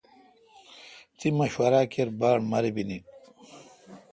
[1.17, 2.99] تی مشورہ کیر باڑ مربینی۔